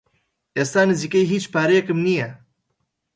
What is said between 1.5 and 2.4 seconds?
پارەیەکم نییە.